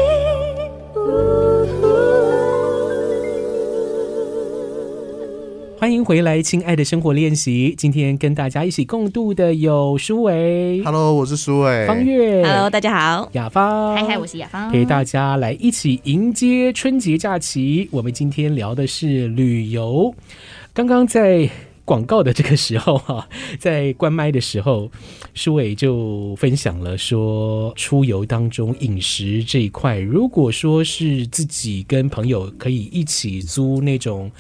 [5.85, 7.75] 欢迎回来，亲爱的生活练习。
[7.77, 17.87] 今天跟大家一起共度的有舒伟，Hello，我是舒伟，方月，Hello，大家好，雅芳，嗨嗨，我是雅芳，陪大家来一起迎接春节假期。
[17.91, 20.15] 我们今天聊的是旅游，
[20.73, 21.51] 刚刚在。
[21.85, 24.91] 广告的这个时候哈，在关麦的时候，
[25.35, 34.31] 舒伟就分享了说，出游当中饮食这一块，如果说是自己跟朋友可以一起租那种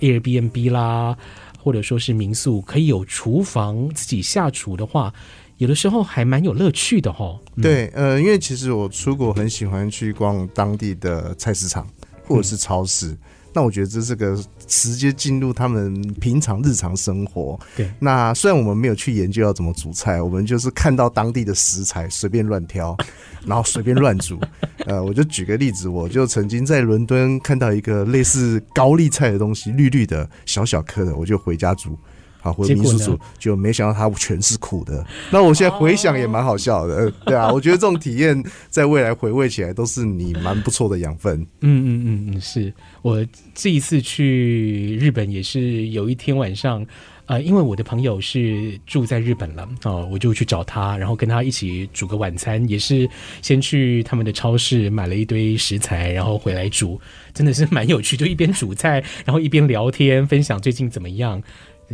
[0.00, 1.14] Airbnb 啦，
[1.58, 5.12] 或者说是民宿，可以有厨房自己下厨的话，
[5.58, 7.38] 有的时候还蛮有乐趣的哈。
[7.56, 11.86] 嗯、对，呃，因为其实我出国很喜欢去逛当地的菜市场
[12.26, 13.14] 或者是超市。
[13.54, 14.36] 那我觉得这是个
[14.66, 17.58] 直接进入他们平常日常生活。
[17.76, 22.96] 对，那虽然我们没有去研究要怎么煮菜，我们就是看到当地的食材随便乱挑，
[23.46, 24.38] 然后随便乱煮。
[24.86, 31.96] 呃，我就举个例子，我就曾经在伦敦看到一个类似高丽菜的东西，绿绿的，小小颗的，我就回家煮。
[32.44, 35.04] 啊，或者秘书煮，就没想到它全是苦的。
[35.32, 41.40] 那我现在回想也蛮好笑的，对啊，我觉得这种体验在未来回味起来都是你蛮不错的养分。
[41.62, 46.84] 嗯嗯嗯嗯，是我这一次去日本也是有一天晚上，
[47.24, 53.08] 呃，因为我的朋友是住在日本了哦，我就去找他，然后跟他一起煮个晚餐，也是
[53.40, 57.00] 先去他们的超市买了一堆食材，然后回来煮，
[57.32, 61.42] 真的是蛮有趣，就一边煮菜，然后一边聊天，分享最近怎么样。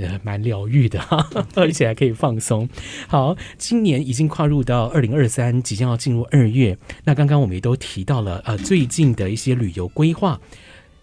[0.00, 2.68] 呃，蛮疗愈的哈， 而且还可以放松。
[3.06, 6.76] 好，今年已经跨入到二零二三，即将要进入二月。
[7.04, 10.40] 那刚刚我们也都提到了，呃，最近的一些旅游规划。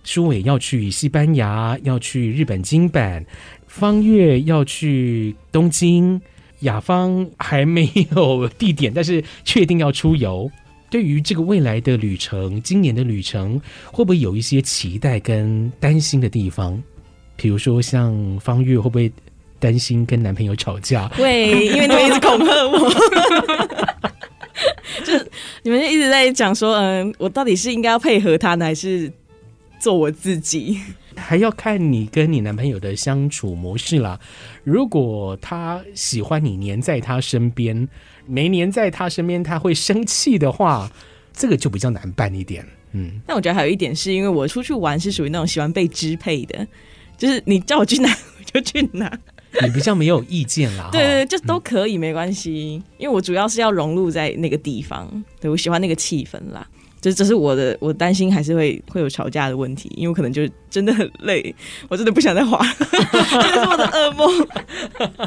[0.04, 3.26] 舒伟要去西班牙，要去日本京阪，
[3.68, 6.22] 方月要去东京，
[6.62, 10.50] 雅芳还没有地点，但是确定要出游。
[10.90, 13.60] 对于这个未来的旅程，今年的旅程，
[13.92, 16.82] 会不会有一些期待跟担心的地方？
[17.38, 19.10] 比如说，像方月会不会
[19.60, 21.08] 担心跟男朋友吵架？
[21.10, 22.90] 会，因为你们一直恐吓我，
[25.06, 25.32] 就是
[25.64, 29.10] 你们就一直在讲说，嗯，我到底是应该要配合他呢，还是
[29.80, 30.80] 做我自己？
[31.16, 34.20] 还要看你跟你男朋友的相处模式啦。
[34.64, 37.88] 如果他喜欢你黏在他身边，
[38.28, 40.92] 没黏在他身边他会生气的话，
[41.34, 42.64] 这个就比较难办一点。
[42.92, 46.68] 嗯，但我觉得还有一点是因为我出去玩是属于那种喜欢被支配的。
[47.18, 49.12] 就是你叫我去哪我就去哪，
[49.62, 50.90] 你比较没有意见啦。
[50.94, 52.82] 对，对对，就都可以，没关系。
[52.98, 56.66] 因为我主要是要融入在那个地方，对，我喜欢那个气氛啦。
[57.00, 61.54] 这这是我的，我担心还是会会有吵架的问题，因为我可能就真的很累，
[61.90, 64.48] 我真的不想再滑， 这是我的噩梦。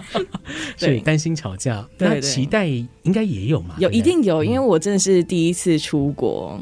[0.77, 3.77] 所以担心吵架，对对对，那期待应该也有嘛？
[3.79, 6.61] 有，一定有，因为我真的是第一次出国。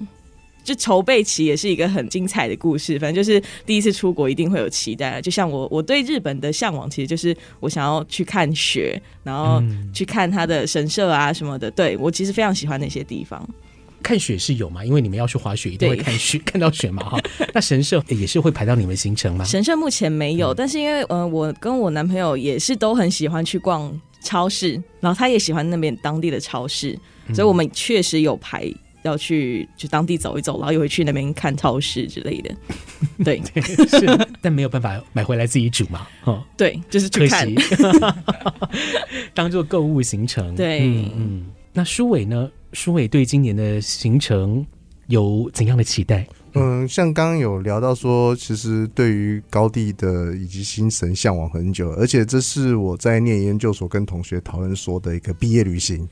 [0.68, 5.18] 就筹备期也是一个很精彩的故事，反正就是第一次出国一定会有期待。
[5.22, 9.62] 就像我，我对日本的向往，其实就是我想要去看雪，然后
[9.94, 11.70] 去看它的神社啊什么的。
[11.70, 13.48] 对，我其实非常喜欢那些地方。
[14.02, 14.84] 看雪是有嘛？
[14.84, 17.18] 因为你们要去滑雪，一定会看雪， 看到雪嘛哈。
[17.54, 19.44] 那神社也是会排到你们行程吗？
[19.44, 26.98] 神社目前没有，嗯、但是因为呃，我跟我男朋友也是都很喜欢去逛超市，然后他也喜欢那边当地的超市，
[27.34, 28.70] 所以我们确实有排。
[29.08, 32.54] 要去就当地走一走，然后又会去那边看超市之类的。
[33.24, 36.06] 对， 对是，但没有办法买回来自己煮嘛。
[36.24, 37.48] 哦，对，就是去看，
[39.34, 40.54] 当做购物行程。
[40.54, 41.46] 对，嗯嗯。
[41.72, 42.50] 那舒伟呢？
[42.72, 44.64] 舒伟对今年的行程
[45.06, 46.26] 有怎样的期待？
[46.60, 56.08] 嗯，像刚刚有聊到说，其实对于高地的以及心神向往很久，而且这是我在念研究所跟同学讨论说的一个毕业旅行，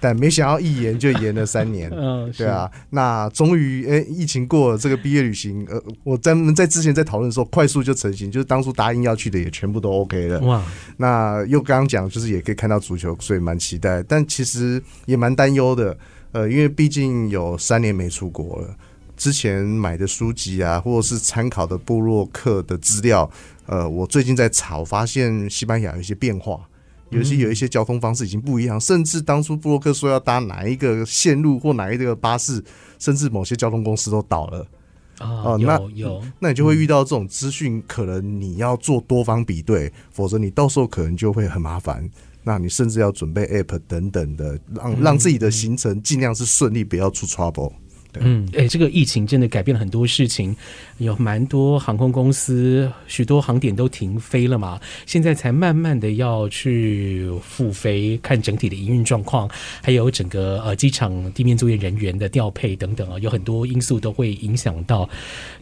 [0.00, 1.90] 但没想到一延就延了三年。
[1.94, 10.40] 嗯，对啊，那终于哎，疫情过了，这个毕业旅行，呃，我在在之前在讨论的时候，快速就成型，就是当初答应要去的也全部都 OK 了。
[10.40, 10.64] 哇，
[10.96, 15.96] 那又刚刚讲，就是也可以看到足球，所以蛮期待，但其实也蛮担忧的，
[16.32, 18.76] 呃，因为毕竟有三年没出国了。
[19.20, 23.30] 之前买的书籍啊，或者是参考的布洛克的资料，
[23.66, 26.58] 呃，我最近在查，我发现西班牙有一些变化，
[27.10, 32.64] 尤其有一些交通方式已经不一样，甚至当初布洛克说要搭哪一个线路或哪一个巴士，
[32.98, 34.66] 甚至某些交通公司都倒了
[35.18, 35.58] 哦。
[35.60, 42.08] 那有，那你就会遇到这种资讯，可能你要做多方比对，否则你到时候可能就会很麻烦。
[42.42, 47.70] 那你甚至要准备 App 等等的，让让自己的行程尽量是顺利，不要出 trouble。
[48.18, 50.56] 嗯，哎，这个疫情真的改变了很多事情，
[50.98, 59.48] 有蛮多航空公司，许多航点都停飞了嘛，现在才慢慢的要去复飞，看整体的营运状况，
[59.80, 65.08] 还有整个呃机场地面作业人员的调配等等啊，有很多因素都会影响到，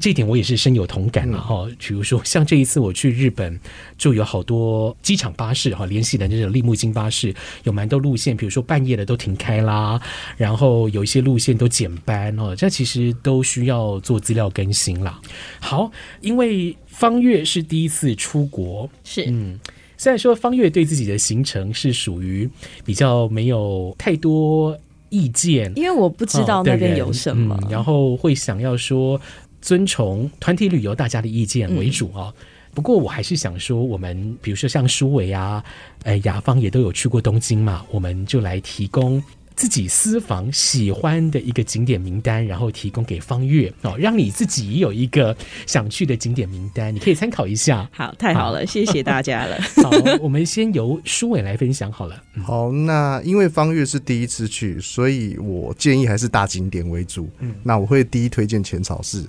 [0.01, 1.69] 这一点我也是深有同感了哈。
[1.79, 3.61] 比如说像这一次我去日本，
[3.99, 7.35] 就有好多机场巴士哈，联系的这种利木金巴士，
[7.65, 10.01] 有蛮多路线，比如说半夜的都停开啦，
[10.39, 12.38] 然后有一些路线都减班。
[12.39, 15.21] 哦，这其实都需要做资料更新啦。
[15.61, 19.59] 好，因为方月是第一次出国，是嗯，
[19.97, 22.49] 虽然说方月对自己的行程是属于
[22.85, 29.21] 比较没有太多意见，因为我不知道那边有什么，然后会想要说
[29.61, 32.35] 遵从团体旅游大家的意见为主啊，哦。
[32.39, 32.45] 嗯，
[32.75, 35.65] 不过我还是想说，我们比如说像舒伟啊，
[36.05, 39.21] 哎，雅芳也都有去过东京嘛，我们就来提供。
[39.59, 45.37] 自己私房喜欢的一个景点名单，然后提供给方月哦，让你自己有一个
[45.67, 47.91] 想去的景点名单，你可以参考一下。
[47.93, 49.59] 好，太好了，好谢谢大家了。
[49.83, 49.91] 好，
[50.23, 52.23] 我们先由书伟来分享好了。
[52.39, 57.29] 嗯、好，那因为方月是第一次去，所以我建议还是大景点为主。
[57.41, 59.29] 嗯，那我会第一推荐浅草寺。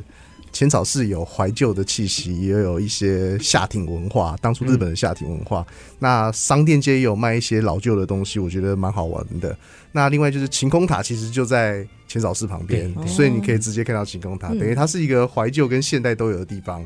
[0.51, 5.65] 浅草寺有怀旧的气息，也有一些下町文化，当初日本的下町文化。
[5.69, 9.57] 嗯、那商店街也有卖一些老旧的东西，我觉得蛮好玩的。
[9.91, 16.85] 那另外就是晴空塔，其实就在浅草寺旁边，所以你可以直接看到晴空塔，嗯、等于它是一个怀旧跟现代都有的地方。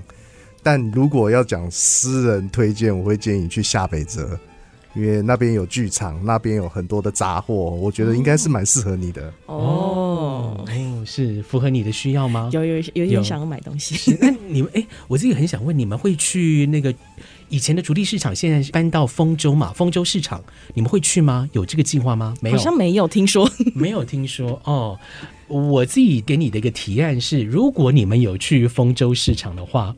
[0.62, 4.40] 但如果要讲私人推荐，我会建议你去下北泽。
[4.96, 10.64] 因为那边有剧场，那边有很多的杂货，我觉得应该是蛮适合你的哦。
[10.68, 12.50] 哎，是符合你的需要吗？
[12.54, 14.16] 有有有点想要买东西。
[14.22, 16.94] 那你们哎，我自己很想问，你们会去那个
[17.50, 19.74] 以前的竹地市场，现在搬到丰州嘛？
[19.74, 20.42] 丰州市场，
[20.76, 21.50] 你们会去吗？
[21.54, 22.36] 有这个计划吗？
[22.40, 25.00] 没有，好像没有听说，没有听说哦。
[25.48, 29.96] 我自己给你的一个提案是，如果你们有去丰州市场的话。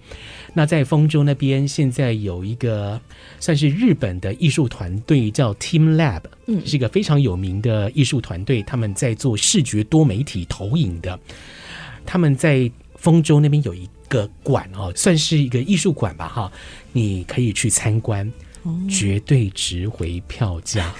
[0.58, 3.00] 那在丰州那边，现在有一个
[3.42, 11.20] 算是日本的艺术团队，叫 Team Lab，嗯，是一个非常有名的艺术团队，他们在做视觉多媒体投影的。
[12.06, 16.52] 他们在丰州那边有一个馆哦，算是一个艺术馆吧，哈，
[16.94, 18.32] 你可以去参观，
[18.90, 20.96] 绝对值回票价。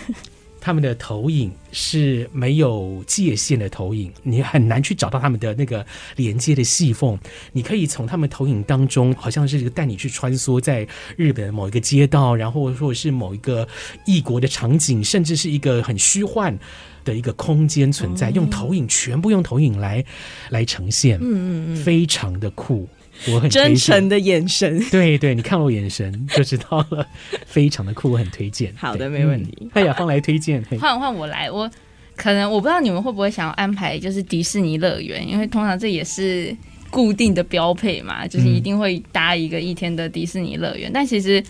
[0.66, 5.86] 他们的投影是没有界限的投影，你很难去找到他们的那个
[6.16, 7.16] 连接的细缝。
[7.52, 13.68] 你可以从他们投影当中，好像是带你去穿梭在日本某一个街道，然后或者是某一个
[14.08, 16.58] 异国的场景，甚至是一个很虚幻
[17.04, 20.04] 的一个空间存在，用投影全部用投影来
[20.50, 22.90] 来呈现，嗯嗯嗯，非常的酷。
[23.32, 27.08] 我很真诚的眼神，对对，你看我眼神就知道了，
[27.46, 28.74] 非常的酷，我很推荐。
[28.76, 29.70] 好的，没问题。
[29.74, 31.70] 哎呀，芳来推荐，换换我来，我
[32.16, 36.56] 可能我不知道你们会不会想要安排，就是迪士尼乐园，因为通常这也是
[36.92, 40.92] 固定的标配嘛，就是一定会搭一个一天的迪士尼乐园。
[40.92, 41.44] 嗯、但其实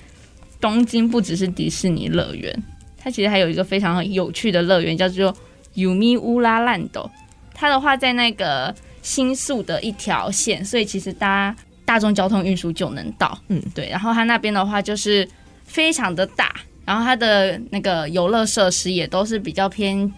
[0.62, 2.64] 东京不只是迪士尼乐园，
[2.98, 5.36] 它其实还有一个非常有趣的乐园，叫做
[5.76, 7.10] Yumi Ura Land。
[7.54, 8.74] 它的话在那个。
[9.06, 13.38] 新宿的一条线，所以其实搭大众交通运输就能到。
[13.50, 13.88] 嗯，对。
[13.88, 15.28] 然后它那边的话就是
[15.64, 16.52] 非常的大，
[16.84, 20.12] 然后它的那个游乐设施也都是比较偏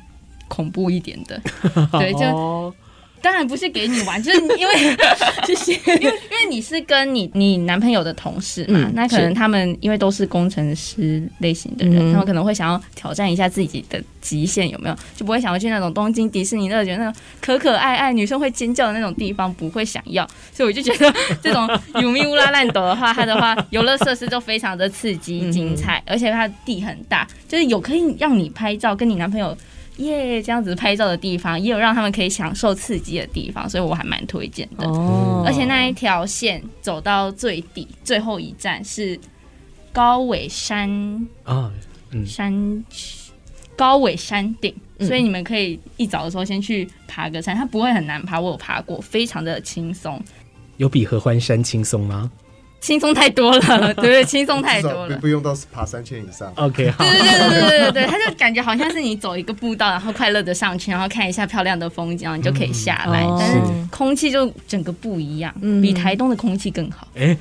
[0.47, 1.41] 恐怖一点的。
[1.99, 2.73] 对，就。
[3.21, 4.73] 当然不是给你玩， 就是因为
[5.45, 14.95] 谢谢，因为因为你是跟你你男朋友的同事嘛，嗯、那可能他们因为都是工程师类型的人，嗯、他们可能会想要挑战一下自己的极限，有没有？
[15.15, 20.27] 就不会想要去那种东京迪士尼乐园那种可可爱爱女生会尖叫的那种地方，不会想要。
[20.53, 29.57] 所以我就觉得这种 Yumi Ura Land 的话，它的话游乐设施就非常的刺激精彩，嗯、而且它地很大，就是有可以让你拍照，跟你男朋友。
[29.97, 34.87] 耶，yeah, 这样子拍照的地方也有让他们可以享受刺激的地方，所以我还蛮推荐的。
[34.87, 39.19] 哦，而且那一条线走到最底，最后一站是
[39.91, 40.89] 高尾山
[41.43, 41.71] 啊，
[42.11, 42.83] 嗯、山
[43.75, 50.21] 高尾山顶，所以你们可以一早的时候先去爬个山，它不会很难爬，我有爬过，非常的轻松。
[50.77, 52.31] 有比合欢山轻松吗？
[52.79, 56.51] 轻松太多了，对 对，轻松太多了，不用到爬三千以上。
[56.55, 57.03] OK，好。
[57.03, 63.25] 对对对对对对对，他就感觉好像是你走一个步道，然后快乐的上去，然后看一下漂亮的风景，然后你就可以下来。
[63.25, 63.59] 嗯、但是
[63.89, 67.07] 空气就整个不一样，嗯、比台东的空气更好。
[67.15, 67.35] 哎，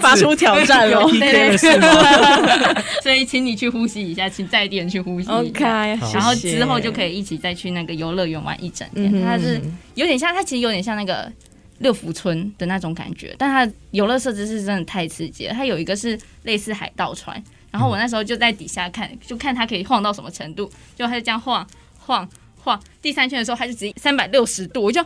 [0.00, 2.82] 发出挑战了，对对对。
[3.02, 5.38] 所以请你去呼吸一下，请在地人去呼吸一下。
[5.38, 5.64] OK，
[6.12, 9.22] 然后之后就可以一起再去那个游乐园玩一整天。
[9.24, 9.60] 它是
[9.94, 11.30] 有点像，它其实有点像那个。
[11.78, 15.54] 六福村的那种感觉，但它游乐设施是真的太刺激了。
[15.54, 21.66] 它有一个是类似海盗船，然后我那时候就在底下看，就看它可以晃到什么程度，就它就这样晃
[21.98, 25.04] 晃晃，第三圈的时候它就直接三百六十度，我就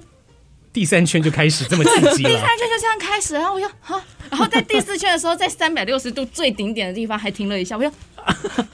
[0.72, 2.30] 第三圈就开始这么刺激了。
[2.30, 4.00] 第三圈就这样开始，然后我就哈，
[4.30, 7.90] 然后在第四圈的时候，在三百六十度最顶点的地方还停了一下，我就。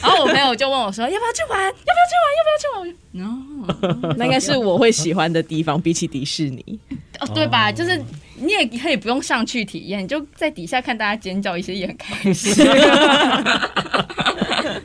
[0.00, 1.62] 然后我朋友就问我说：“要不要去玩？
[1.62, 2.32] 要不要去玩？
[2.38, 6.80] 要不要去玩？”我就 no，那应该是我会喜欢的地方，比起迪士尼，
[7.20, 7.70] 哦，对吧？
[7.70, 8.02] 就是
[8.36, 12.54] 你也可以不用上去体验，你就在底下看大家尖叫，一些也很开心。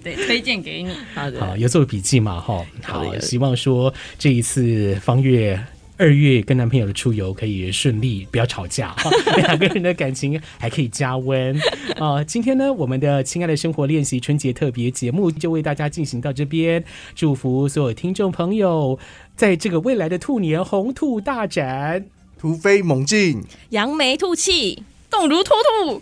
[0.03, 0.93] 对，推荐给你。
[1.14, 2.41] 好的，好，有做笔记嘛？
[2.41, 5.58] 哈，好，希望说这一次芳乐。
[5.98, 8.93] 二月跟男朋友的出游可以顺利，不要吵架，
[9.38, 11.58] 两个人的感情还可以加温
[11.98, 12.24] 啊！
[12.24, 16.84] 今天呢，我们的亲爱的生活练习春节特别节目就为大家进行到这边，
[17.16, 19.00] 祝福所有听众朋友
[19.36, 22.06] 在这个未来的兔年鸿兔大展，
[22.38, 26.02] 突飞猛进，扬眉吐气，动如脱兔，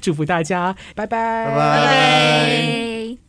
[0.00, 3.25] 祝福大家，拜拜，拜拜。